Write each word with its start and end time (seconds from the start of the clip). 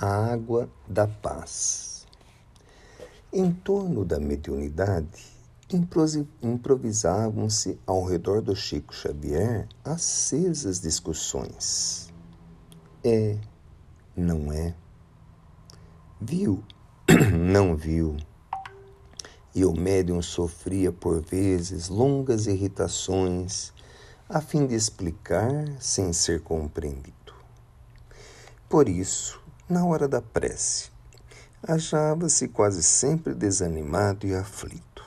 A 0.00 0.32
água 0.32 0.70
da 0.86 1.08
paz. 1.08 2.06
Em 3.32 3.50
torno 3.50 4.04
da 4.04 4.20
mediunidade, 4.20 5.26
improvisavam-se 6.40 7.80
ao 7.84 8.04
redor 8.04 8.40
do 8.40 8.54
Chico 8.54 8.94
Xavier 8.94 9.66
acesas 9.84 10.78
discussões. 10.78 12.12
É, 13.02 13.38
não 14.16 14.52
é? 14.52 14.72
Viu, 16.20 16.62
não 17.36 17.74
viu? 17.74 18.16
E 19.52 19.64
o 19.64 19.72
médium 19.72 20.22
sofria 20.22 20.92
por 20.92 21.20
vezes 21.20 21.88
longas 21.88 22.46
irritações 22.46 23.72
a 24.28 24.40
fim 24.40 24.64
de 24.64 24.76
explicar 24.76 25.50
sem 25.80 26.12
ser 26.12 26.40
compreendido. 26.40 27.34
Por 28.68 28.88
isso, 28.88 29.47
na 29.68 29.84
hora 29.84 30.08
da 30.08 30.22
prece, 30.22 30.90
achava-se 31.62 32.48
quase 32.48 32.82
sempre 32.82 33.34
desanimado 33.34 34.26
e 34.26 34.34
aflito. 34.34 35.06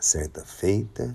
Certa 0.00 0.42
feita, 0.42 1.12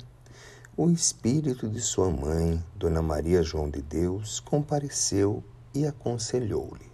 o 0.78 0.92
espírito 0.92 1.68
de 1.68 1.82
sua 1.82 2.12
mãe, 2.12 2.64
Dona 2.76 3.02
Maria 3.02 3.42
João 3.42 3.68
de 3.68 3.82
Deus, 3.82 4.40
compareceu 4.40 5.44
e 5.74 5.88
aconselhou-lhe: 5.88 6.92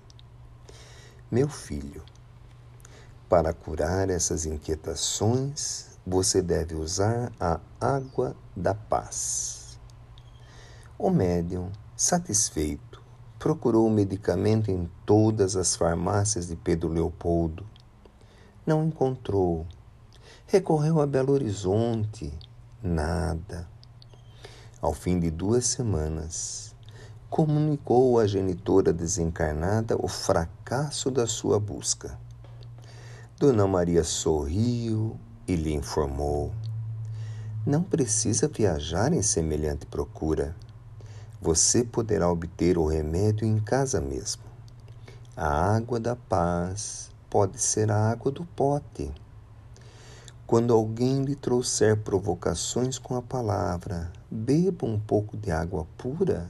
Meu 1.30 1.50
filho, 1.50 2.02
para 3.28 3.52
curar 3.52 4.10
essas 4.10 4.46
inquietações, 4.46 5.98
você 6.08 6.42
deve 6.42 6.76
usar 6.76 7.30
a 7.38 7.60
água 7.80 8.38
da 8.56 8.74
paz. 8.74 9.78
O 10.98 11.10
médium, 11.10 11.70
satisfeito, 11.96 12.91
procurou 13.42 13.90
medicamento 13.90 14.70
em 14.70 14.88
todas 15.04 15.56
as 15.56 15.76
farmácias 15.76 16.48
de 16.48 16.56
Pedro 16.56 16.90
Leopoldo. 16.90 17.66
Não 18.64 18.86
encontrou. 18.86 19.66
Recorreu 20.46 21.02
a 21.02 21.08
Belo 21.08 21.34
Horizonte. 21.34 22.32
Nada. 22.84 23.68
Ao 24.80 24.94
fim 24.94 25.20
de 25.20 25.32
duas 25.32 25.66
semanas, 25.66 26.76
comunicou 27.32 28.20
à 28.20 28.28
genitora 28.28 28.94
desencarnada 28.94 29.98
o 29.98 30.08
fracasso 30.08 31.10
da 31.10 31.26
sua 31.26 31.60
busca. 31.60 32.20
Dona 33.40 33.66
Maria 33.66 34.04
sorriu 34.04 35.20
e 35.48 35.56
lhe 35.56 35.74
informou: 35.74 36.54
Não 37.66 37.82
precisa 37.82 38.48
viajar 38.48 39.12
em 39.12 39.24
semelhante 39.24 39.88
procura. 39.88 40.56
Você 41.44 41.84
poderá 41.84 42.32
obter 42.32 42.78
o 42.78 42.86
remédio 42.86 43.48
em 43.48 43.58
casa 43.58 44.00
mesmo. 44.00 44.44
A 45.36 45.76
água 45.76 46.00
da 46.00 46.16
paz 46.16 47.10
pode 47.32 47.60
ser 47.60 47.90
a 47.90 48.12
água 48.12 48.32
do 48.32 48.46
pote. 48.46 49.12
Quando 50.46 50.72
alguém 50.72 51.24
lhe 51.24 51.36
trouxer 51.36 51.98
provocações 51.98 53.00
com 53.00 53.16
a 53.16 53.24
palavra, 53.24 54.12
beba 54.30 54.86
um 54.86 55.00
pouco 55.00 55.36
de 55.36 55.50
água 55.50 55.88
pura 55.98 56.48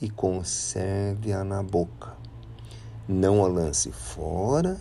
e 0.00 0.08
conserve-a 0.08 1.44
na 1.44 1.62
boca. 1.62 2.16
Não 3.06 3.44
a 3.44 3.46
lance 3.46 3.92
fora 3.92 4.80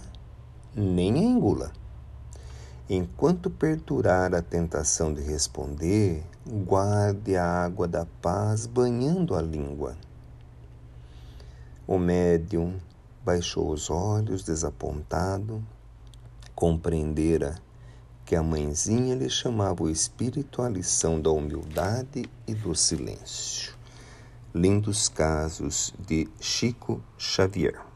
nem 0.74 1.16
a 1.16 1.18
engula. 1.18 1.74
Enquanto 2.92 3.52
perdurar 3.52 4.34
a 4.34 4.42
tentação 4.42 5.14
de 5.14 5.22
responder, 5.22 6.24
guarde 6.44 7.36
a 7.36 7.46
água 7.46 7.88
da 7.88 8.08
paz 8.20 8.66
banhando 8.66 9.36
a 9.36 9.42
língua. 9.44 9.96
O 11.86 12.00
médium 12.00 12.80
baixou 13.24 13.70
os 13.70 13.92
olhos 13.92 14.44
desapontado, 14.44 15.64
compreendera 16.56 17.62
que 18.26 18.36
a 18.36 18.42
mãezinha 18.42 19.14
lhe 19.14 19.30
chamava 19.30 19.84
o 19.84 19.90
espírito 19.90 20.64
à 20.64 20.68
lição 20.68 21.22
da 21.22 21.30
humildade 21.30 22.28
e 22.48 22.56
do 22.56 22.74
silêncio. 22.74 23.72
Lindos 24.52 25.08
casos 25.08 25.94
de 26.08 26.28
Chico 26.40 27.04
Xavier. 27.20 27.89